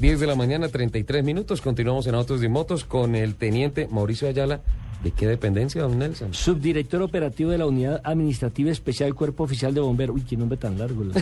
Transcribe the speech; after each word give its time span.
10 0.00 0.20
de 0.20 0.26
la 0.26 0.34
mañana, 0.36 0.68
33 0.68 1.24
minutos. 1.24 1.60
Continuamos 1.60 2.06
en 2.06 2.14
Autos 2.14 2.42
y 2.44 2.48
Motos 2.48 2.84
con 2.84 3.14
el 3.16 3.34
teniente 3.34 3.88
Mauricio 3.90 4.28
Ayala. 4.28 4.60
¿De 5.02 5.12
qué 5.12 5.28
dependencia, 5.28 5.82
don 5.82 5.96
Nelson? 5.98 6.34
Subdirector 6.34 7.02
operativo 7.02 7.50
de 7.52 7.58
la 7.58 7.66
Unidad 7.66 8.00
Administrativa 8.02 8.70
Especial 8.72 9.14
Cuerpo 9.14 9.44
Oficial 9.44 9.72
de 9.72 9.80
Bomberos. 9.80 10.16
Uy, 10.16 10.22
qué 10.22 10.36
nombre 10.36 10.58
tan 10.58 10.76
largo. 10.76 11.04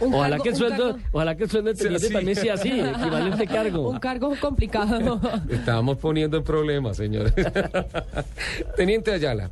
Ojalá 0.00 0.36
cargo- 0.36 0.42
que 0.44 0.48
el 0.50 0.56
sueldo, 0.56 0.98
ojalá 1.10 1.36
que 1.36 1.44
el 1.44 1.50
sueldo 1.50 1.70
de 1.70 1.76
teniente 1.76 2.04
así. 2.06 2.12
también 2.14 2.36
sea 2.36 2.54
así, 2.54 2.68
equivalente 2.80 3.46
cargo. 3.48 3.90
Un 3.90 3.98
cargo 3.98 4.32
complicado. 4.40 5.20
Estábamos 5.50 5.98
poniendo 5.98 6.36
en 6.36 6.44
problemas, 6.44 6.96
señores. 6.96 7.32
teniente 8.76 9.10
Ayala, 9.12 9.50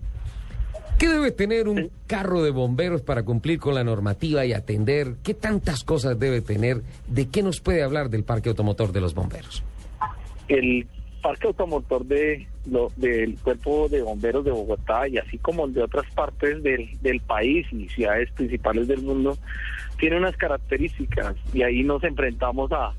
¿qué 1.05 1.11
debe 1.11 1.31
tener 1.33 1.69
un 1.69 1.91
carro 2.07 2.43
de 2.43 2.51
bomberos 2.51 3.03
para 3.03 3.23
cumplir 3.25 3.59
con 3.59 3.75
la 3.75 3.85
normativa 3.85 4.47
y 4.47 4.55
atender? 4.55 5.17
¿Qué 5.23 5.35
tantas 5.35 5.85
cosas 5.85 6.19
debe 6.19 6.41
tener? 6.41 6.81
¿De 7.09 7.29
qué 7.29 7.43
nos 7.43 7.61
puede 7.61 7.83
hablar 7.83 8.09
del 8.09 8.25
parque 8.25 8.49
automotor 8.49 8.91
de 8.93 9.01
los 9.03 9.15
bomberos? 9.15 9.63
el 10.49 10.87
parque 11.23 11.47
automotor 11.47 12.05
de 12.07 12.47
lo- 12.71 12.91
del 12.97 13.37
cuerpo 13.39 13.89
de 13.91 14.01
bomberos 14.03 14.45
de 14.47 14.51
Bogotá 14.51 15.07
y 15.09 15.17
así 15.19 15.37
como 15.39 15.67
de 15.69 15.83
otras 15.83 16.05
partes 16.15 16.63
del, 16.63 16.89
del 17.03 17.21
país 17.21 17.67
y 17.73 17.89
ciudades 17.89 18.31
principales 18.33 18.89
del 18.89 19.01
mundo 19.03 19.37
tiene 19.99 20.17
unas 20.19 20.37
características 20.37 21.35
y 21.55 21.63
ahí 21.63 21.83
nos 21.83 22.03
enfrentamos 22.05 22.71
a, 22.73 22.93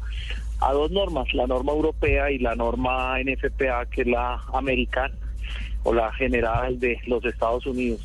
a 0.60 0.74
dos 0.74 0.90
normas, 0.92 1.32
la 1.36 1.46
norma 1.46 1.72
europea 1.74 2.32
y 2.32 2.40
la 2.40 2.56
norma 2.56 3.16
NFPA 3.20 3.86
que 3.92 4.02
es 4.02 4.08
la 4.08 4.42
americana 4.54 5.14
o 5.86 5.94
la 5.94 6.12
general 6.14 6.80
de 6.80 7.00
los 7.08 7.24
Estados 7.24 7.66
Unidos. 7.66 8.02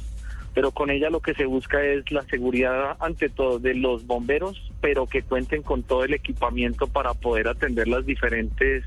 Pero 0.54 0.70
con 0.70 0.90
ella 0.90 1.10
lo 1.10 1.20
que 1.20 1.34
se 1.34 1.46
busca 1.46 1.82
es 1.82 2.10
la 2.12 2.22
seguridad 2.24 2.96
ante 3.00 3.28
todo 3.28 3.58
de 3.58 3.74
los 3.74 4.06
bomberos, 4.06 4.60
pero 4.80 5.06
que 5.06 5.22
cuenten 5.22 5.62
con 5.62 5.82
todo 5.82 6.04
el 6.04 6.12
equipamiento 6.12 6.86
para 6.86 7.14
poder 7.14 7.48
atender 7.48 7.88
las 7.88 8.04
diferentes 8.04 8.84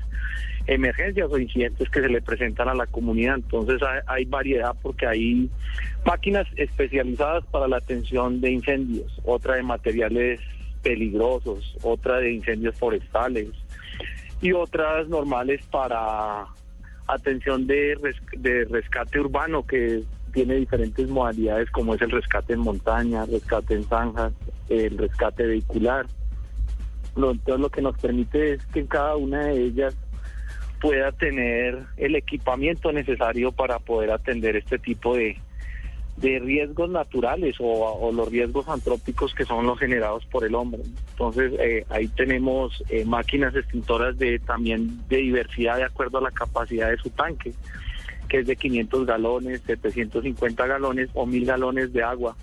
emergencias 0.66 1.30
o 1.30 1.38
incidentes 1.38 1.90
que 1.90 2.00
se 2.00 2.08
le 2.08 2.22
presentan 2.22 2.68
a 2.68 2.74
la 2.74 2.86
comunidad. 2.86 3.36
Entonces 3.36 3.82
hay, 3.82 4.00
hay 4.06 4.24
variedad 4.26 4.74
porque 4.80 5.06
hay 5.06 5.50
máquinas 6.06 6.46
especializadas 6.56 7.44
para 7.46 7.66
la 7.66 7.78
atención 7.78 8.40
de 8.40 8.52
incendios, 8.52 9.20
otra 9.24 9.56
de 9.56 9.62
materiales 9.62 10.40
peligrosos, 10.82 11.76
otra 11.82 12.18
de 12.18 12.32
incendios 12.32 12.78
forestales 12.78 13.48
y 14.40 14.52
otras 14.52 15.08
normales 15.08 15.64
para 15.70 16.46
atención 17.06 17.66
de, 17.66 17.96
res- 18.00 18.16
de 18.36 18.64
rescate 18.64 19.20
urbano 19.20 19.64
que 19.64 20.02
tiene 20.32 20.56
diferentes 20.56 21.08
modalidades 21.08 21.70
como 21.70 21.94
es 21.94 22.02
el 22.02 22.10
rescate 22.10 22.54
en 22.54 22.60
montaña, 22.60 23.24
rescate 23.26 23.74
en 23.74 23.84
zanjas, 23.84 24.32
el 24.68 24.98
rescate 24.98 25.46
vehicular. 25.46 26.06
Entonces 27.16 27.60
lo 27.60 27.70
que 27.70 27.82
nos 27.82 27.96
permite 27.98 28.54
es 28.54 28.66
que 28.66 28.84
cada 28.86 29.16
una 29.16 29.44
de 29.46 29.62
ellas 29.62 29.94
pueda 30.80 31.12
tener 31.12 31.78
el 31.96 32.16
equipamiento 32.16 32.92
necesario 32.92 33.52
para 33.52 33.78
poder 33.78 34.10
atender 34.10 34.56
este 34.56 34.78
tipo 34.78 35.16
de, 35.16 35.36
de 36.16 36.38
riesgos 36.38 36.90
naturales 36.90 37.56
o, 37.58 38.10
los 38.12 38.30
riesgos 38.30 38.68
antrópicos 38.68 39.34
que 39.34 39.44
son 39.44 39.66
los 39.66 39.78
generados 39.78 40.24
por 40.26 40.44
el 40.44 40.54
hombre. 40.54 40.82
Entonces 41.10 41.52
eh, 41.58 41.84
ahí 41.90 42.08
tenemos 42.08 42.82
eh, 42.88 43.04
máquinas 43.04 43.54
extintoras 43.54 44.16
de 44.18 44.38
también 44.38 45.00
de 45.08 45.18
diversidad 45.18 45.76
de 45.76 45.84
acuerdo 45.84 46.18
a 46.18 46.22
la 46.22 46.30
capacidad 46.30 46.90
de 46.90 46.98
su 46.98 47.10
tanque, 47.10 47.52
que 48.28 48.38
es 48.38 48.46
de 48.46 48.56
500 48.56 49.06
galones, 49.06 49.62
750 49.66 50.66
galones 50.66 51.10
o 51.14 51.26
1000 51.26 51.46
galones 51.46 51.92
de 51.92 52.02
agua. 52.02 52.36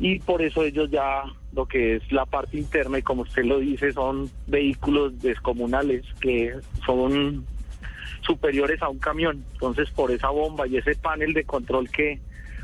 Y 0.00 0.20
por 0.20 0.42
eso 0.42 0.62
ellos 0.62 0.90
ya 0.90 1.24
lo 1.52 1.66
que 1.66 1.96
es 1.96 2.12
la 2.12 2.24
parte 2.24 2.56
interna 2.56 2.98
y 2.98 3.02
como 3.02 3.22
usted 3.22 3.44
lo 3.44 3.58
dice 3.58 3.92
son 3.92 4.30
vehículos 4.46 5.20
descomunales 5.20 6.04
que 6.20 6.54
son 6.86 7.44
superiores 8.20 8.80
a 8.82 8.88
un 8.88 8.98
camión. 8.98 9.44
Entonces, 9.54 9.90
por 9.90 10.10
esa 10.10 10.28
bomba 10.28 10.66
y 10.66 10.76
ese 10.76 10.94
panel 10.94 11.32
de 11.32 11.44
control 11.44 11.90
que 11.90 12.20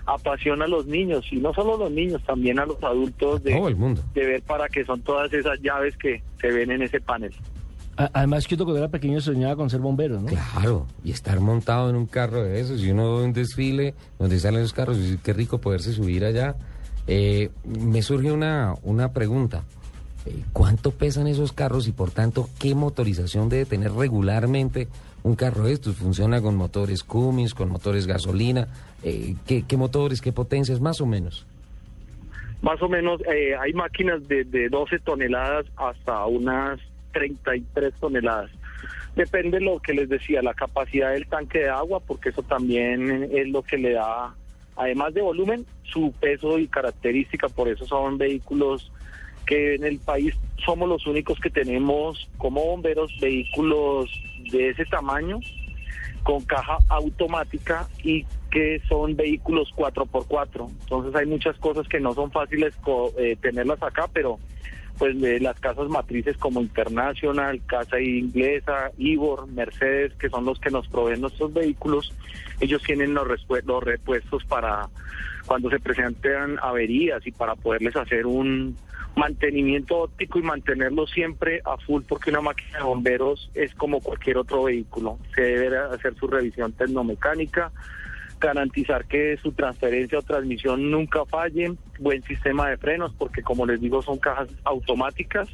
apasiona 0.06 0.64
a 0.64 0.68
los 0.68 0.86
niños, 0.86 1.24
y 1.30 1.36
no 1.36 1.52
solo 1.54 1.74
a 1.74 1.78
los 1.78 1.90
niños, 1.90 2.22
también 2.24 2.58
a 2.58 2.66
los 2.66 2.82
adultos 2.82 3.42
de, 3.42 3.54
Todo 3.54 3.68
el 3.68 3.76
mundo. 3.76 4.02
de 4.14 4.26
ver 4.26 4.42
para 4.42 4.68
qué 4.68 4.84
son 4.84 5.00
todas 5.02 5.32
esas 5.32 5.60
llaves 5.60 5.96
que 5.96 6.22
se 6.40 6.48
ven 6.48 6.70
en 6.70 6.82
ese 6.82 7.00
panel. 7.00 7.32
Además 7.96 8.48
que 8.48 8.56
cuando 8.56 8.76
era 8.76 8.88
pequeño 8.88 9.20
soñaba 9.20 9.54
con 9.54 9.70
ser 9.70 9.80
bombero, 9.80 10.20
¿no? 10.20 10.26
Claro, 10.26 10.86
y 11.04 11.12
estar 11.12 11.38
montado 11.38 11.90
en 11.90 11.96
un 11.96 12.06
carro 12.06 12.42
de 12.42 12.58
esos, 12.60 12.82
y 12.82 12.90
uno 12.90 13.18
ve 13.18 13.24
un 13.24 13.32
desfile 13.32 13.94
donde 14.18 14.40
salen 14.40 14.62
los 14.62 14.72
carros, 14.72 14.98
y 14.98 15.16
qué 15.18 15.32
rico 15.32 15.58
poderse 15.60 15.92
subir 15.92 16.24
allá. 16.24 16.56
Eh, 17.06 17.50
me 17.64 18.02
surge 18.02 18.32
una, 18.32 18.74
una 18.82 19.12
pregunta. 19.12 19.62
Eh, 20.26 20.42
¿Cuánto 20.52 20.90
pesan 20.90 21.26
esos 21.26 21.52
carros 21.52 21.86
y 21.86 21.92
por 21.92 22.10
tanto 22.10 22.48
qué 22.58 22.74
motorización 22.74 23.48
debe 23.48 23.66
tener 23.66 23.92
regularmente 23.92 24.88
un 25.22 25.36
carro 25.36 25.64
de 25.64 25.72
estos? 25.72 25.96
¿Funciona 25.96 26.40
con 26.40 26.56
motores 26.56 27.04
Cummins, 27.04 27.54
con 27.54 27.68
motores 27.68 28.06
gasolina? 28.06 28.68
Eh, 29.02 29.34
¿qué, 29.46 29.64
¿Qué 29.66 29.76
motores, 29.76 30.20
qué 30.20 30.32
potencias 30.32 30.80
más 30.80 31.00
o 31.00 31.06
menos? 31.06 31.46
Más 32.62 32.80
o 32.80 32.88
menos 32.88 33.20
eh, 33.30 33.54
hay 33.54 33.74
máquinas 33.74 34.26
de, 34.26 34.44
de 34.44 34.70
12 34.70 35.00
toneladas 35.00 35.66
hasta 35.76 36.24
unas 36.24 36.80
33 37.12 37.92
toneladas. 38.00 38.50
Depende 39.14 39.58
de 39.58 39.64
lo 39.64 39.78
que 39.78 39.92
les 39.92 40.08
decía, 40.08 40.42
la 40.42 40.54
capacidad 40.54 41.12
del 41.12 41.26
tanque 41.26 41.60
de 41.60 41.68
agua, 41.68 42.00
porque 42.00 42.30
eso 42.30 42.42
también 42.42 43.28
es 43.32 43.48
lo 43.48 43.62
que 43.62 43.78
le 43.78 43.92
da, 43.92 44.34
además 44.76 45.14
de 45.14 45.20
volumen, 45.20 45.66
su 45.84 46.12
peso 46.18 46.58
y 46.58 46.66
característica. 46.66 47.48
Por 47.48 47.68
eso 47.68 47.84
son 47.84 48.18
vehículos 48.18 48.90
que 49.46 49.74
en 49.74 49.84
el 49.84 49.98
país 49.98 50.34
somos 50.64 50.88
los 50.88 51.06
únicos 51.06 51.38
que 51.40 51.50
tenemos 51.50 52.28
como 52.38 52.64
bomberos 52.64 53.12
vehículos 53.20 54.10
de 54.50 54.70
ese 54.70 54.84
tamaño 54.86 55.40
con 56.22 56.42
caja 56.44 56.78
automática 56.88 57.86
y 58.02 58.24
que 58.50 58.80
son 58.88 59.14
vehículos 59.14 59.70
4x4. 59.76 60.70
Entonces 60.82 61.14
hay 61.14 61.26
muchas 61.26 61.56
cosas 61.58 61.86
que 61.86 62.00
no 62.00 62.14
son 62.14 62.30
fáciles 62.30 62.74
eh, 63.18 63.36
tenerlas 63.40 63.82
acá, 63.82 64.08
pero 64.12 64.38
pues 64.98 65.20
de 65.20 65.40
las 65.40 65.58
casas 65.58 65.88
matrices 65.88 66.36
como 66.36 66.60
International, 66.60 67.60
Casa 67.66 68.00
Inglesa, 68.00 68.92
Ivor, 68.96 69.48
Mercedes, 69.48 70.14
que 70.14 70.30
son 70.30 70.44
los 70.44 70.60
que 70.60 70.70
nos 70.70 70.86
proveen 70.88 71.20
nuestros 71.20 71.52
vehículos, 71.52 72.12
ellos 72.60 72.82
tienen 72.82 73.12
los, 73.12 73.26
los 73.64 73.82
repuestos 73.82 74.44
para 74.44 74.88
cuando 75.46 75.68
se 75.68 75.80
presentan 75.80 76.58
averías 76.62 77.26
y 77.26 77.32
para 77.32 77.54
poderles 77.56 77.96
hacer 77.96 78.24
un 78.24 78.76
mantenimiento 79.16 79.98
óptico 79.98 80.38
y 80.38 80.42
mantenerlo 80.42 81.06
siempre 81.06 81.60
a 81.64 81.76
full 81.78 82.02
porque 82.08 82.30
una 82.30 82.40
máquina 82.40 82.78
de 82.78 82.84
bomberos 82.84 83.50
es 83.54 83.74
como 83.74 84.00
cualquier 84.00 84.38
otro 84.38 84.64
vehículo. 84.64 85.18
Se 85.34 85.42
debe 85.42 85.78
hacer 85.78 86.14
su 86.16 86.26
revisión 86.26 86.72
tecnomecánica, 86.72 87.70
garantizar 88.40 89.06
que 89.06 89.36
su 89.42 89.52
transferencia 89.52 90.18
o 90.18 90.22
transmisión 90.22 90.90
nunca 90.90 91.24
falle, 91.24 91.74
buen 91.98 92.22
sistema 92.22 92.68
de 92.68 92.76
frenos, 92.76 93.14
porque 93.16 93.42
como 93.42 93.66
les 93.66 93.80
digo 93.80 94.02
son 94.02 94.18
cajas 94.18 94.48
automáticas, 94.64 95.48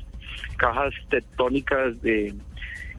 cajas 0.57 0.95
tectónicas 1.09 2.01
de 2.03 2.35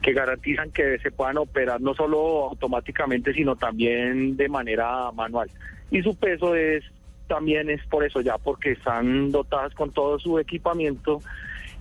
que 0.00 0.12
garantizan 0.12 0.70
que 0.72 0.98
se 0.98 1.12
puedan 1.12 1.38
operar 1.38 1.80
no 1.80 1.94
solo 1.94 2.48
automáticamente, 2.48 3.32
sino 3.32 3.54
también 3.56 4.36
de 4.36 4.48
manera 4.48 5.12
manual. 5.12 5.48
Y 5.90 6.02
su 6.02 6.16
peso 6.16 6.56
es 6.56 6.84
también 7.26 7.70
es 7.70 7.84
por 7.86 8.04
eso 8.04 8.20
ya, 8.20 8.38
porque 8.38 8.72
están 8.72 9.30
dotadas 9.30 9.74
con 9.74 9.90
todo 9.90 10.18
su 10.18 10.38
equipamiento 10.38 11.20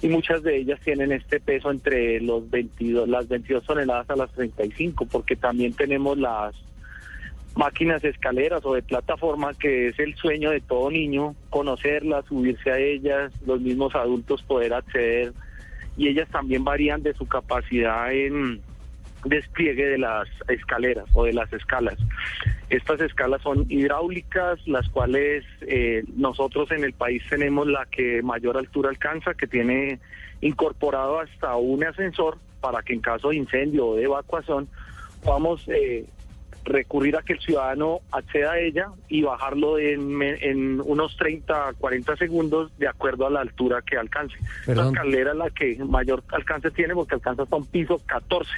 y 0.01 0.07
muchas 0.07 0.41
de 0.43 0.57
ellas 0.57 0.79
tienen 0.81 1.11
este 1.11 1.39
peso 1.39 1.69
entre 1.69 2.19
los 2.21 2.49
22, 2.49 3.07
las 3.07 3.27
22 3.27 3.63
toneladas 3.63 4.09
a 4.09 4.15
las 4.15 4.31
35, 4.31 5.05
porque 5.05 5.35
también 5.35 5.73
tenemos 5.73 6.17
las 6.17 6.55
máquinas 7.55 8.03
escaleras 8.03 8.65
o 8.65 8.73
de 8.73 8.81
plataforma, 8.81 9.53
que 9.53 9.89
es 9.89 9.99
el 9.99 10.15
sueño 10.15 10.51
de 10.51 10.61
todo 10.61 10.89
niño, 10.89 11.35
conocerlas, 11.49 12.25
subirse 12.25 12.71
a 12.71 12.79
ellas, 12.79 13.31
los 13.45 13.61
mismos 13.61 13.93
adultos 13.93 14.41
poder 14.43 14.73
acceder, 14.73 15.33
y 15.97 16.07
ellas 16.07 16.29
también 16.29 16.63
varían 16.63 17.03
de 17.03 17.13
su 17.13 17.27
capacidad 17.27 18.11
en 18.11 18.61
despliegue 19.25 19.85
de 19.85 19.97
las 19.99 20.27
escaleras 20.47 21.05
o 21.13 21.25
de 21.25 21.33
las 21.33 21.51
escalas. 21.53 21.97
Estas 22.71 23.01
escalas 23.01 23.41
son 23.41 23.65
hidráulicas, 23.67 24.65
las 24.65 24.87
cuales 24.87 25.43
eh, 25.59 26.05
nosotros 26.15 26.71
en 26.71 26.85
el 26.85 26.93
país 26.93 27.21
tenemos 27.29 27.67
la 27.67 27.85
que 27.85 28.21
mayor 28.21 28.57
altura 28.57 28.89
alcanza, 28.89 29.33
que 29.33 29.45
tiene 29.45 29.99
incorporado 30.39 31.19
hasta 31.19 31.53
un 31.57 31.83
ascensor 31.83 32.37
para 32.61 32.81
que 32.81 32.93
en 32.93 33.01
caso 33.01 33.29
de 33.29 33.35
incendio 33.35 33.87
o 33.87 33.95
de 33.97 34.03
evacuación 34.03 34.69
podamos 35.21 35.67
eh, 35.67 36.05
recurrir 36.63 37.17
a 37.17 37.23
que 37.23 37.33
el 37.33 37.41
ciudadano 37.41 37.99
acceda 38.09 38.53
a 38.53 38.59
ella 38.59 38.87
y 39.09 39.21
bajarlo 39.21 39.77
en, 39.77 40.21
en 40.21 40.79
unos 40.79 41.17
30, 41.17 41.73
40 41.77 42.15
segundos 42.15 42.71
de 42.77 42.87
acuerdo 42.87 43.27
a 43.27 43.31
la 43.31 43.41
altura 43.41 43.81
que 43.81 43.97
alcance. 43.97 44.37
La 44.39 44.65
Perdón. 44.67 44.95
escalera 44.95 45.31
es 45.31 45.37
la 45.37 45.49
que 45.49 45.75
mayor 45.83 46.23
alcance 46.31 46.71
tiene 46.71 46.93
porque 46.93 47.15
alcanza 47.15 47.43
hasta 47.43 47.55
un 47.57 47.65
piso 47.65 47.99
14. 48.05 48.49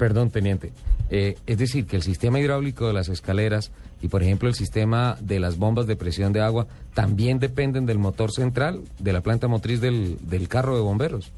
Perdón, 0.00 0.30
teniente. 0.30 0.72
Eh, 1.10 1.34
es 1.46 1.58
decir, 1.58 1.86
que 1.86 1.94
el 1.94 2.00
sistema 2.00 2.40
hidráulico 2.40 2.86
de 2.86 2.94
las 2.94 3.10
escaleras 3.10 3.70
y, 4.00 4.08
por 4.08 4.22
ejemplo, 4.22 4.48
el 4.48 4.54
sistema 4.54 5.18
de 5.20 5.38
las 5.38 5.58
bombas 5.58 5.86
de 5.86 5.94
presión 5.94 6.32
de 6.32 6.40
agua 6.40 6.66
también 6.94 7.38
dependen 7.38 7.84
del 7.84 7.98
motor 7.98 8.32
central, 8.32 8.80
de 8.98 9.12
la 9.12 9.20
planta 9.20 9.46
motriz 9.46 9.82
del, 9.82 10.16
del 10.26 10.48
carro 10.48 10.74
de 10.74 10.80
bomberos. 10.80 11.30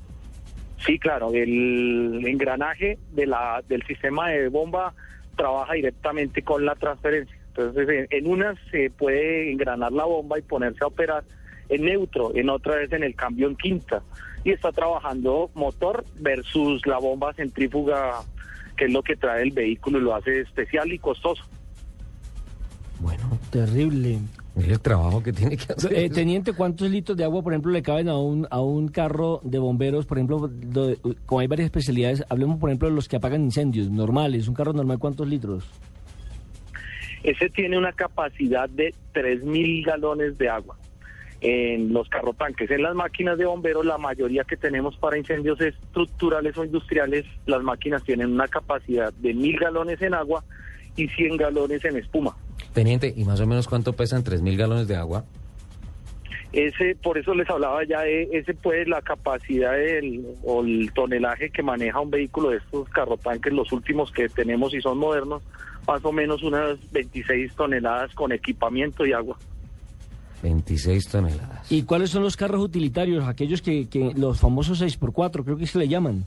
Sí, 0.87 0.97
claro, 0.97 1.33
el 1.35 2.25
engranaje 2.25 2.99
de 3.11 3.27
la, 3.27 3.65
del 3.69 3.83
sistema 3.83 4.29
de 4.29 4.47
bomba 4.47 4.95
trabaja 5.37 5.75
directamente 5.75 6.43
con 6.43 6.65
la 6.65 6.77
transferencia. 6.77 7.37
Entonces, 7.49 8.07
en, 8.11 8.27
unas 8.29 8.57
se 8.71 8.91
puede 8.91 9.51
engranar 9.51 9.91
la 9.91 10.05
bomba 10.05 10.39
y 10.39 10.43
ponerse 10.43 10.85
a 10.85 10.87
operar 10.87 11.25
en 11.69 11.85
neutro, 11.85 12.31
en 12.37 12.49
otra 12.49 12.81
es 12.81 12.93
en 12.93 13.03
el 13.03 13.17
cambio 13.17 13.49
en 13.49 13.57
quinta. 13.57 14.05
Y 14.45 14.51
está 14.51 14.73
trabajando 14.73 15.51
motor 15.55 16.05
versus 16.21 16.85
la 16.87 16.99
bomba 16.99 17.33
centrífuga, 17.35 18.23
que 18.77 18.87
es 18.87 18.93
lo 18.93 19.03
que 19.03 19.17
trae 19.17 19.43
el 19.43 19.53
vehículo 19.53 19.99
y 19.99 20.03
lo 20.03 20.15
hace 20.15 20.41
especial 20.41 20.91
y 20.93 20.99
costoso. 20.99 21.45
Bueno, 23.01 23.37
Terrible. 23.51 24.19
mire 24.55 24.73
el 24.75 24.81
trabajo 24.81 25.23
que 25.23 25.33
tiene 25.33 25.57
que 25.57 25.73
hacer. 25.73 25.93
Eh, 25.93 26.09
teniente, 26.11 26.53
¿cuántos 26.53 26.89
litros 26.89 27.17
de 27.17 27.25
agua, 27.25 27.43
por 27.43 27.53
ejemplo, 27.53 27.73
le 27.73 27.83
caben 27.83 28.09
a 28.09 28.17
un, 28.17 28.47
a 28.51 28.61
un 28.61 28.89
carro 28.89 29.41
de 29.43 29.59
bomberos? 29.59 30.07
Por 30.07 30.19
ejemplo, 30.19 30.49
do- 30.49 30.97
como 31.27 31.41
hay 31.41 31.47
varias 31.49 31.67
especialidades, 31.67 32.23
hablemos, 32.29 32.59
por 32.59 32.71
ejemplo, 32.71 32.89
de 32.89 32.95
los 32.95 33.09
que 33.09 33.17
apagan 33.17 33.43
incendios 33.43 33.91
normales. 33.91 34.47
¿Un 34.49 34.55
carro 34.55 34.73
normal 34.73 34.99
cuántos 35.01 35.27
litros? 35.29 35.65
Ese 37.25 37.49
tiene 37.51 37.79
una 37.79 37.93
capacidad 37.93 38.69
de 38.69 38.93
3.000 39.15 39.85
galones 39.87 40.37
de 40.39 40.49
agua 40.49 40.77
en 41.43 41.93
los 41.93 42.09
carrotanques. 42.09 42.71
En 42.71 42.83
las 42.83 42.95
máquinas 42.95 43.37
de 43.37 43.45
bomberos, 43.45 43.85
la 43.85 43.99
mayoría 43.99 44.45
que 44.45 44.57
tenemos 44.57 44.97
para 44.97 45.19
incendios 45.19 45.61
estructurales 45.61 46.57
o 46.57 46.65
industriales, 46.65 47.27
las 47.47 47.63
máquinas 47.63 48.05
tienen 48.05 48.33
una 48.33 48.47
capacidad 48.47 49.13
de 49.15 49.35
1.000 49.35 49.61
galones 49.61 50.01
en 50.01 50.15
agua 50.15 50.45
y 50.97 51.09
100 51.09 51.37
galones 51.37 51.85
en 51.85 51.97
espuma. 51.97 52.37
Teniente, 52.73 53.13
¿y 53.15 53.25
más 53.25 53.41
o 53.41 53.47
menos 53.47 53.67
cuánto 53.67 53.93
pesan 53.93 54.23
3.000 54.23 54.57
galones 54.57 54.89
de 54.89 54.97
agua? 54.97 55.25
Ese, 56.53 56.97
por 57.03 57.19
eso 57.19 57.35
les 57.35 57.49
hablaba 57.51 57.83
ya 57.85 58.03
de 58.03 58.29
ese 58.31 58.55
puede 58.55 58.87
la 58.87 59.01
capacidad 59.01 59.73
del, 59.73 60.25
o 60.45 60.63
el 60.63 60.93
tonelaje 60.93 61.51
que 61.51 61.63
maneja 61.63 61.99
un 61.99 62.11
vehículo 62.11 62.51
de 62.51 62.59
estos 62.59 62.89
carrotanques, 62.91 63.53
los 63.53 63.73
últimos 63.73 64.13
que 64.13 64.29
tenemos 64.29 64.75
y 64.75 64.81
son 64.81 64.99
modernos, 64.99 65.43
más 65.89 66.05
o 66.05 66.13
menos 66.13 66.43
unas 66.43 66.79
26 66.93 67.55
toneladas 67.55 68.15
con 68.15 68.33
equipamiento 68.33 69.05
y 69.07 69.13
agua. 69.13 69.39
26 70.43 71.09
toneladas. 71.09 71.71
¿Y 71.71 71.83
cuáles 71.83 72.11
son 72.11 72.23
los 72.23 72.37
carros 72.37 72.63
utilitarios? 72.63 73.27
Aquellos 73.27 73.63
que, 73.63 73.89
que 73.89 74.13
los 74.17 74.41
famosos 74.41 74.83
6x4, 74.83 75.45
creo 75.45 75.57
que 75.57 75.67
se 75.67 75.79
le 75.79 75.89
llaman. 75.89 76.25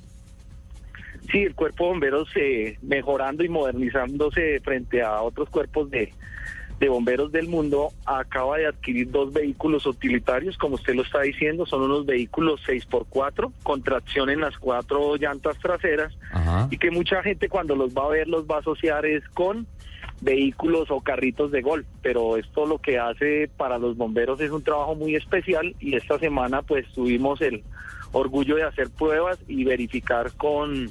Sí, 1.31 1.39
el 1.39 1.55
cuerpo 1.55 1.85
de 1.85 1.89
bomberos 1.91 2.29
eh, 2.35 2.77
mejorando 2.81 3.43
y 3.43 3.49
modernizándose 3.49 4.59
frente 4.61 5.01
a 5.01 5.21
otros 5.21 5.49
cuerpos 5.49 5.89
de, 5.89 6.13
de 6.79 6.89
bomberos 6.89 7.31
del 7.31 7.47
mundo 7.47 7.89
acaba 8.05 8.57
de 8.57 8.67
adquirir 8.67 9.09
dos 9.09 9.31
vehículos 9.33 9.85
utilitarios, 9.85 10.57
como 10.57 10.75
usted 10.75 10.93
lo 10.93 11.03
está 11.03 11.21
diciendo, 11.21 11.65
son 11.65 11.83
unos 11.83 12.05
vehículos 12.05 12.61
6x4 12.67 13.51
con 13.63 13.81
tracción 13.81 14.29
en 14.29 14.41
las 14.41 14.57
cuatro 14.57 15.15
llantas 15.15 15.57
traseras 15.59 16.13
Ajá. 16.31 16.67
y 16.69 16.77
que 16.77 16.91
mucha 16.91 17.23
gente 17.23 17.49
cuando 17.49 17.75
los 17.75 17.93
va 17.93 18.05
a 18.05 18.09
ver 18.09 18.27
los 18.27 18.45
va 18.45 18.57
a 18.57 18.59
asociar 18.59 19.05
es 19.05 19.27
con 19.29 19.67
vehículos 20.25 20.89
o 20.89 21.01
carritos 21.01 21.51
de 21.51 21.61
golf, 21.61 21.85
pero 22.01 22.35
esto 22.35 22.65
lo 22.65 22.79
que 22.79 22.97
hace 22.97 23.47
para 23.55 23.77
los 23.77 23.95
bomberos 23.95 24.41
es 24.41 24.51
un 24.51 24.63
trabajo 24.63 24.95
muy 24.95 25.15
especial 25.15 25.75
y 25.79 25.95
esta 25.95 26.17
semana 26.19 26.63
pues 26.63 26.85
tuvimos 26.93 27.39
el 27.41 27.63
orgullo 28.11 28.55
de 28.55 28.63
hacer 28.63 28.89
pruebas 28.89 29.37
y 29.47 29.63
verificar 29.63 30.31
con 30.33 30.89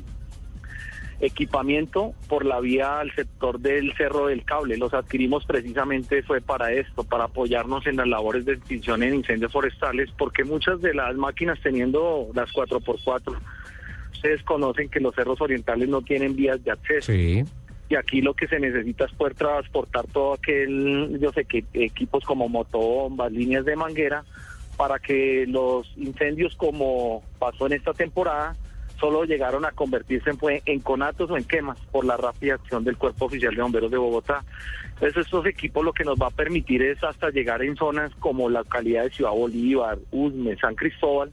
equipamiento 1.20 2.14
por 2.28 2.44
la 2.44 2.60
vía 2.60 3.00
al 3.00 3.12
sector 3.14 3.58
del 3.58 3.92
Cerro 3.96 4.26
del 4.26 4.44
Cable. 4.44 4.76
Los 4.76 4.94
adquirimos 4.94 5.44
precisamente 5.46 6.22
fue 6.22 6.40
para 6.40 6.72
esto, 6.72 7.02
para 7.02 7.24
apoyarnos 7.24 7.86
en 7.86 7.96
las 7.96 8.06
labores 8.06 8.44
de 8.44 8.54
extinción 8.54 9.02
en 9.02 9.14
incendios 9.14 9.52
forestales, 9.52 10.10
porque 10.16 10.44
muchas 10.44 10.80
de 10.80 10.94
las 10.94 11.16
máquinas 11.16 11.58
teniendo 11.62 12.28
las 12.34 12.52
4x4, 12.52 13.36
ustedes 14.12 14.42
conocen 14.42 14.88
que 14.88 15.00
los 15.00 15.14
cerros 15.14 15.40
orientales 15.40 15.88
no 15.88 16.02
tienen 16.02 16.36
vías 16.36 16.62
de 16.62 16.70
acceso 16.70 17.12
Sí. 17.12 17.44
Y 17.88 17.96
aquí 17.96 18.22
lo 18.22 18.34
que 18.34 18.48
se 18.48 18.58
necesita 18.58 19.04
es 19.04 19.12
poder 19.12 19.34
transportar 19.34 20.06
todo 20.06 20.34
aquel, 20.34 21.18
yo 21.20 21.32
sé 21.32 21.44
que 21.44 21.64
equipos 21.74 22.24
como 22.24 22.48
motobombas, 22.48 23.30
líneas 23.30 23.64
de 23.64 23.76
manguera, 23.76 24.24
para 24.76 24.98
que 24.98 25.44
los 25.46 25.92
incendios 25.96 26.56
como 26.56 27.22
pasó 27.38 27.66
en 27.66 27.74
esta 27.74 27.92
temporada 27.92 28.56
solo 28.98 29.24
llegaron 29.24 29.64
a 29.64 29.72
convertirse 29.72 30.30
en, 30.64 30.80
conatos 30.80 31.30
o 31.30 31.36
en 31.36 31.44
quemas 31.44 31.78
por 31.92 32.04
la 32.04 32.16
rápida 32.16 32.54
acción 32.54 32.84
del 32.84 32.96
Cuerpo 32.96 33.26
Oficial 33.26 33.54
de 33.54 33.62
Bomberos 33.62 33.90
de 33.90 33.98
Bogotá. 33.98 34.44
Entonces 34.94 35.26
estos 35.26 35.46
equipos 35.46 35.84
lo 35.84 35.92
que 35.92 36.04
nos 36.04 36.16
va 36.16 36.28
a 36.28 36.30
permitir 36.30 36.82
es 36.82 37.02
hasta 37.02 37.30
llegar 37.30 37.62
en 37.62 37.76
zonas 37.76 38.12
como 38.20 38.48
la 38.48 38.60
localidad 38.60 39.04
de 39.04 39.10
Ciudad 39.10 39.32
Bolívar, 39.32 39.98
Usme, 40.10 40.56
San 40.56 40.74
Cristóbal, 40.74 41.32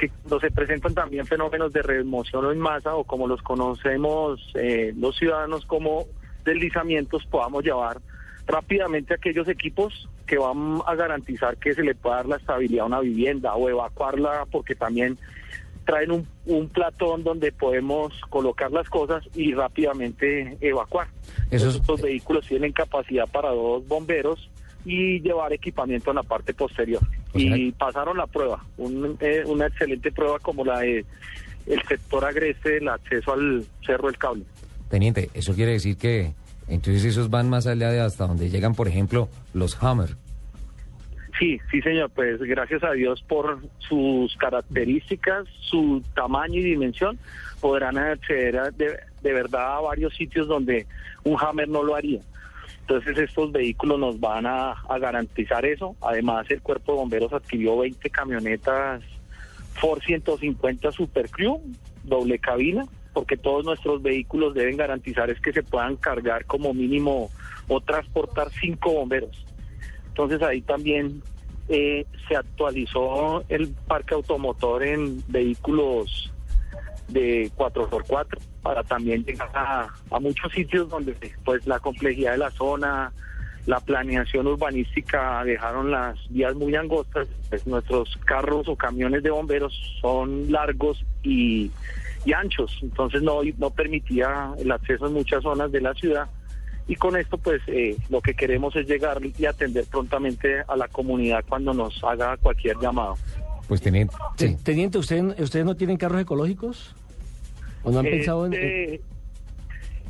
que 0.00 0.08
cuando 0.08 0.40
se 0.40 0.50
presentan 0.50 0.94
también 0.94 1.26
fenómenos 1.26 1.72
de 1.72 1.82
remoción 1.82 2.50
en 2.50 2.58
masa 2.58 2.94
o 2.96 3.04
como 3.04 3.26
los 3.28 3.42
conocemos 3.42 4.40
eh, 4.54 4.92
los 4.96 5.16
ciudadanos 5.16 5.66
como 5.66 6.06
deslizamientos, 6.44 7.26
podamos 7.26 7.62
llevar 7.62 7.98
rápidamente 8.46 9.14
aquellos 9.14 9.46
equipos 9.48 10.08
que 10.26 10.38
van 10.38 10.80
a 10.86 10.94
garantizar 10.94 11.56
que 11.58 11.74
se 11.74 11.82
le 11.82 11.94
pueda 11.94 12.16
dar 12.16 12.26
la 12.26 12.36
estabilidad 12.36 12.84
a 12.84 12.86
una 12.86 13.00
vivienda 13.00 13.54
o 13.54 13.68
evacuarla 13.68 14.46
porque 14.50 14.74
también 14.74 15.18
traen 15.84 16.10
un, 16.12 16.26
un 16.46 16.68
platón 16.68 17.22
donde 17.24 17.52
podemos 17.52 18.12
colocar 18.30 18.70
las 18.70 18.88
cosas 18.88 19.22
y 19.34 19.52
rápidamente 19.54 20.56
evacuar. 20.60 21.08
Eso 21.50 21.68
es- 21.68 21.76
Estos 21.76 22.00
vehículos 22.02 22.46
tienen 22.46 22.72
capacidad 22.72 23.28
para 23.28 23.50
dos 23.50 23.86
bomberos 23.86 24.50
y 24.84 25.20
llevar 25.20 25.52
equipamiento 25.52 26.10
en 26.10 26.16
la 26.16 26.22
parte 26.22 26.54
posterior. 26.54 27.02
Y 27.34 27.70
pasaron 27.72 28.16
la 28.16 28.26
prueba, 28.26 28.64
un, 28.76 29.16
eh, 29.20 29.42
una 29.46 29.66
excelente 29.66 30.10
prueba 30.10 30.38
como 30.40 30.64
la 30.64 30.80
de 30.80 31.04
el 31.66 31.82
sector 31.86 32.24
agreste, 32.24 32.78
el 32.78 32.88
acceso 32.88 33.32
al 33.32 33.64
Cerro 33.86 34.08
del 34.08 34.18
Cable. 34.18 34.42
Teniente, 34.88 35.30
eso 35.34 35.54
quiere 35.54 35.72
decir 35.72 35.96
que 35.96 36.32
entonces 36.66 37.04
esos 37.04 37.30
van 37.30 37.48
más 37.48 37.66
allá 37.66 37.90
de 37.90 38.00
hasta 38.00 38.26
donde 38.26 38.50
llegan, 38.50 38.74
por 38.74 38.88
ejemplo, 38.88 39.28
los 39.54 39.80
Hammer. 39.82 40.16
Sí, 41.38 41.58
sí, 41.70 41.80
señor. 41.80 42.10
Pues 42.14 42.40
gracias 42.40 42.82
a 42.82 42.92
Dios 42.92 43.22
por 43.28 43.60
sus 43.78 44.36
características, 44.36 45.46
su 45.60 46.02
tamaño 46.14 46.56
y 46.60 46.62
dimensión, 46.64 47.18
podrán 47.60 47.96
acceder 47.96 48.58
a- 48.58 48.70
de, 48.70 48.98
de 49.22 49.32
verdad 49.32 49.76
a 49.76 49.80
varios 49.80 50.14
sitios 50.16 50.48
donde 50.48 50.86
un 51.24 51.36
Hammer 51.40 51.68
no 51.68 51.82
lo 51.82 51.94
haría. 51.94 52.20
Entonces 52.90 53.18
estos 53.18 53.52
vehículos 53.52 54.00
nos 54.00 54.18
van 54.18 54.46
a, 54.46 54.74
garantizar 55.00 55.64
eso. 55.64 55.94
Además, 56.00 56.50
el 56.50 56.60
Cuerpo 56.60 56.90
de 56.90 56.98
Bomberos 56.98 57.32
adquirió 57.32 57.78
20 57.78 58.10
camionetas 58.10 59.04
Ford 59.74 60.02
150 60.02 60.90
Super 60.90 61.30
Crew, 61.30 61.60
doble 62.02 62.40
cabina, 62.40 62.84
porque 63.12 63.36
todos 63.36 63.64
nuestros 63.64 64.02
vehículos 64.02 64.54
deben 64.54 64.76
garantizar 64.76 65.30
es 65.30 65.40
que 65.40 65.52
se 65.52 65.62
puedan 65.62 65.94
cargar 65.94 66.44
como 66.46 66.74
mínimo 66.74 67.30
o 67.68 67.80
transportar 67.80 68.50
cinco 68.60 68.94
bomberos. 68.94 69.46
Entonces 70.08 70.42
ahí 70.42 70.60
también 70.60 71.22
eh, 71.68 72.06
se 72.26 72.34
actualizó 72.34 73.44
el 73.48 73.68
parque 73.86 74.14
automotor 74.14 74.82
en 74.82 75.22
vehículos 75.28 76.32
de 77.12 77.50
4x4 77.56 78.38
para 78.62 78.82
también 78.82 79.24
llegar 79.24 79.50
a, 79.54 79.88
a 80.10 80.20
muchos 80.20 80.52
sitios 80.52 80.88
donde 80.88 81.14
pues 81.44 81.66
la 81.66 81.78
complejidad 81.78 82.32
de 82.32 82.38
la 82.38 82.50
zona, 82.50 83.12
la 83.66 83.80
planeación 83.80 84.46
urbanística 84.46 85.44
dejaron 85.44 85.90
las 85.90 86.16
vías 86.30 86.54
muy 86.54 86.74
angostas, 86.74 87.28
pues 87.48 87.66
nuestros 87.66 88.16
carros 88.24 88.68
o 88.68 88.76
camiones 88.76 89.22
de 89.22 89.30
bomberos 89.30 89.72
son 90.00 90.50
largos 90.50 91.04
y, 91.22 91.70
y 92.24 92.32
anchos, 92.32 92.78
entonces 92.82 93.22
no, 93.22 93.40
no 93.58 93.70
permitía 93.70 94.52
el 94.58 94.70
acceso 94.72 95.06
en 95.06 95.12
muchas 95.12 95.42
zonas 95.42 95.70
de 95.72 95.80
la 95.80 95.94
ciudad 95.94 96.28
y 96.90 96.96
con 96.96 97.16
esto 97.16 97.38
pues 97.38 97.60
eh, 97.68 97.96
lo 98.08 98.20
que 98.20 98.34
queremos 98.34 98.74
es 98.74 98.88
llegar 98.88 99.20
y 99.24 99.46
atender 99.46 99.84
prontamente 99.84 100.62
a 100.66 100.76
la 100.76 100.88
comunidad 100.88 101.44
cuando 101.48 101.72
nos 101.72 102.02
haga 102.02 102.36
cualquier 102.38 102.76
llamado. 102.80 103.16
Pues 103.68 103.80
teniente, 103.80 104.16
sí. 104.36 104.56
Teniente, 104.64 104.98
¿usted, 104.98 105.40
¿ustedes 105.40 105.64
no 105.64 105.76
tienen 105.76 105.96
carros 105.96 106.20
ecológicos? 106.20 106.96
¿O 107.82 107.90
no 107.90 108.00
han 108.00 108.04
pensado 108.04 108.46
en...? 108.46 108.54
Este, 108.54 109.00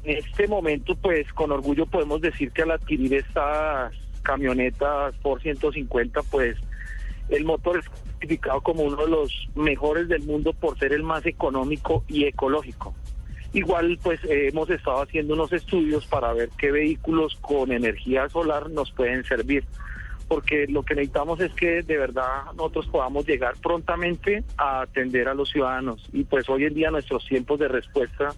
en 0.02 0.16
este 0.16 0.48
momento, 0.48 0.94
pues 0.96 1.30
con 1.32 1.52
orgullo 1.52 1.86
podemos 1.86 2.20
decir 2.20 2.52
que 2.52 2.62
al 2.62 2.70
adquirir 2.70 3.14
estas 3.14 3.92
camionetas 4.22 5.14
por 5.16 5.40
150, 5.40 6.22
pues 6.30 6.56
el 7.28 7.44
motor 7.44 7.78
es 7.78 7.84
certificado 8.18 8.60
como 8.60 8.82
uno 8.82 8.96
de 8.96 9.10
los 9.10 9.48
mejores 9.54 10.08
del 10.08 10.22
mundo 10.22 10.52
por 10.52 10.78
ser 10.78 10.92
el 10.92 11.02
más 11.02 11.24
económico 11.26 12.04
y 12.08 12.24
ecológico. 12.24 12.94
Igual, 13.52 13.98
pues 14.02 14.22
eh, 14.24 14.48
hemos 14.48 14.70
estado 14.70 15.02
haciendo 15.02 15.34
unos 15.34 15.52
estudios 15.52 16.06
para 16.06 16.32
ver 16.32 16.50
qué 16.56 16.70
vehículos 16.70 17.36
con 17.40 17.72
energía 17.72 18.28
solar 18.28 18.70
nos 18.70 18.92
pueden 18.92 19.24
servir, 19.24 19.64
porque 20.30 20.68
lo 20.68 20.84
que 20.84 20.94
necesitamos 20.94 21.40
es 21.40 21.52
que 21.54 21.82
de 21.82 21.98
verdad 21.98 22.44
nosotros 22.56 22.86
podamos 22.86 23.26
llegar 23.26 23.54
prontamente 23.60 24.44
a 24.56 24.82
atender 24.82 25.26
a 25.26 25.34
los 25.34 25.50
ciudadanos 25.50 26.08
y 26.12 26.22
pues 26.22 26.48
hoy 26.48 26.66
en 26.66 26.74
día 26.74 26.88
nuestros 26.92 27.26
tiempos 27.26 27.58
de 27.58 27.66
respuesta 27.66 28.32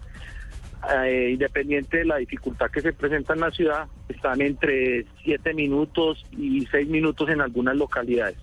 eh, 0.90 1.32
independiente 1.34 1.98
de 1.98 2.06
la 2.06 2.16
dificultad 2.16 2.70
que 2.70 2.80
se 2.80 2.94
presenta 2.94 3.34
en 3.34 3.40
la 3.40 3.50
ciudad, 3.50 3.88
están 4.08 4.40
entre 4.40 5.04
7 5.22 5.52
minutos 5.52 6.24
y 6.32 6.64
6 6.64 6.88
minutos 6.88 7.28
en 7.28 7.42
algunas 7.42 7.76
localidades. 7.76 8.38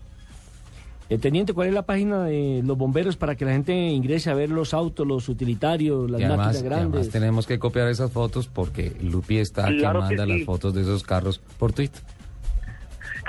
Eh, 1.10 1.18
teniente, 1.18 1.54
¿cuál 1.54 1.70
es 1.70 1.74
la 1.74 1.88
página 1.88 2.26
de 2.26 2.62
los 2.64 2.78
bomberos 2.78 3.18
para 3.18 3.34
que 3.36 3.46
la 3.46 3.54
gente 3.54 3.74
ingrese 3.74 4.30
a 4.30 4.36
ver 4.36 4.52
los 4.52 4.76
autos, 4.76 5.08
los 5.08 5.28
utilitarios, 5.28 6.08
las 6.12 6.22
Y 6.22 6.26
además, 6.26 6.46
máquinas 6.46 6.64
y 6.64 6.68
además 6.68 6.92
grandes? 6.92 7.10
tenemos 7.10 7.48
que 7.48 7.58
copiar 7.58 7.88
esas 7.88 8.12
fotos 8.12 8.48
porque 8.48 8.96
Lupi 9.02 9.40
está 9.40 9.70
Claro 9.70 10.02
que 10.04 10.10
que 10.10 10.18
manda 10.18 10.26
sí. 10.26 10.38
las 10.38 10.46
fotos 10.46 10.76
de 10.76 10.82
esos 10.82 11.02
carros 11.02 11.40
por 11.58 11.74
Twitter. 11.74 12.00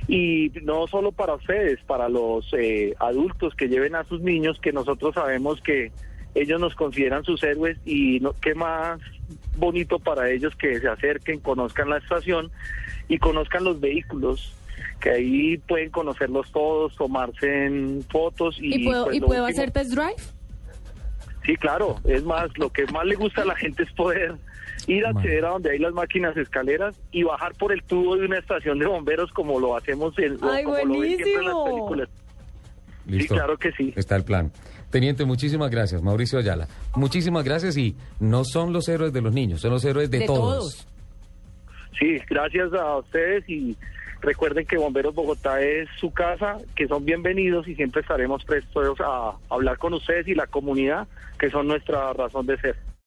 y 0.07 0.51
no 0.63 0.87
solo 0.87 1.11
para 1.11 1.35
ustedes, 1.35 1.79
para 1.85 2.07
los 2.09 2.47
eh, 2.53 2.95
adultos 2.99 3.53
que 3.55 3.67
lleven 3.67 3.95
a 3.95 4.05
sus 4.05 4.21
niños, 4.21 4.59
que 4.59 4.71
nosotros 4.71 5.15
sabemos 5.15 5.61
que 5.61 5.91
ellos 6.33 6.59
nos 6.61 6.75
consideran 6.75 7.23
sus 7.23 7.43
héroes, 7.43 7.77
y 7.85 8.19
no, 8.21 8.33
qué 8.33 8.55
más 8.55 8.99
bonito 9.57 9.99
para 9.99 10.29
ellos 10.29 10.55
que 10.55 10.79
se 10.79 10.87
acerquen, 10.87 11.39
conozcan 11.41 11.89
la 11.89 11.97
estación 11.97 12.51
y 13.09 13.17
conozcan 13.17 13.63
los 13.65 13.79
vehículos 13.81 14.53
que 15.01 15.09
ahí 15.11 15.57
pueden 15.57 15.89
conocerlos 15.91 16.51
todos, 16.51 16.95
tomarse 16.95 17.65
en 17.65 18.03
fotos 18.09 18.57
y, 18.59 18.81
¿Y 18.81 18.85
puedo, 18.85 19.05
pues, 19.05 19.17
¿y 19.17 19.19
lo 19.19 19.27
puedo 19.27 19.43
último- 19.45 19.59
hacer 19.61 19.71
test 19.71 19.91
drive? 19.91 20.36
Sí, 21.47 21.55
claro. 21.55 21.95
Es 22.03 22.23
más, 22.25 22.49
lo 22.57 22.69
que 22.69 22.85
más 22.87 23.05
le 23.05 23.15
gusta 23.15 23.41
a 23.41 23.45
la 23.45 23.55
gente 23.55 23.81
es 23.83 23.91
poder 23.93 24.35
ir 24.85 25.05
a 25.05 25.09
acceder 25.11 25.45
a 25.45 25.49
donde 25.51 25.71
hay 25.71 25.79
las 25.79 25.93
máquinas 25.93 26.35
escaleras 26.37 26.95
y 27.11 27.23
bajar 27.23 27.53
por 27.55 27.71
el 27.71 27.81
tubo 27.83 28.17
de 28.17 28.25
una 28.25 28.37
estación 28.37 28.77
de 28.79 28.85
bomberos 28.85 29.31
como 29.31 29.57
lo 29.59 29.75
hacemos 29.77 30.13
en, 30.19 30.37
¡Ay, 30.41 30.63
como 30.65 30.75
lo 30.77 30.99
ven 30.99 31.15
siempre 31.15 31.33
en 31.33 31.45
las 31.45 31.53
buenísimo! 31.53 31.65
películas. 31.65 32.09
Listo. 33.07 33.33
Sí, 33.33 33.39
claro 33.39 33.57
que 33.57 33.71
sí. 33.71 33.93
Está 33.95 34.17
el 34.17 34.25
plan. 34.25 34.51
Teniente, 34.91 35.23
muchísimas 35.23 35.71
gracias. 35.71 36.01
Mauricio 36.01 36.37
Ayala. 36.39 36.67
Muchísimas 36.95 37.45
gracias 37.45 37.77
y 37.77 37.95
no 38.19 38.43
son 38.43 38.73
los 38.73 38.87
héroes 38.89 39.13
de 39.13 39.21
los 39.21 39.33
niños, 39.33 39.61
son 39.61 39.71
los 39.71 39.85
héroes 39.85 40.11
de, 40.11 40.19
De 40.19 40.25
todos. 40.25 40.41
todos. 40.75 40.87
Sí, 41.97 42.17
gracias 42.29 42.73
a 42.73 42.97
ustedes 42.97 43.47
y 43.49 43.75
recuerden 44.21 44.65
que 44.65 44.77
Bomberos 44.77 45.15
Bogotá 45.15 45.61
es 45.61 45.89
su 45.99 46.11
casa, 46.11 46.57
que 46.75 46.87
son 46.87 47.05
bienvenidos 47.05 47.67
y 47.67 47.75
siempre 47.75 48.01
estaremos 48.01 48.43
prestos 48.43 48.99
a 48.99 49.33
hablar 49.49 49.77
con 49.77 49.93
ustedes 49.93 50.27
y 50.27 50.35
la 50.35 50.47
comunidad, 50.47 51.07
que 51.39 51.49
son 51.49 51.67
nuestra 51.67 52.13
razón 52.13 52.45
de 52.45 52.57
ser. 52.57 52.87